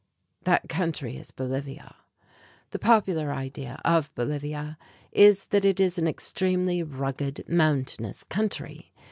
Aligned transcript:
That 0.45 0.67
country 0.67 1.15
is 1.17 1.29
Bolivia. 1.29 1.95
The 2.71 2.79
popular 2.79 3.31
idea 3.31 3.79
of 3.85 4.09
Bolivia 4.15 4.79
is 5.11 5.45
that 5.51 5.63
it 5.63 5.79
is 5.79 5.99
an 5.99 6.07
extremely 6.07 6.81
rugged, 6.81 7.43
mountainous 7.47 8.23
country. 8.23 8.93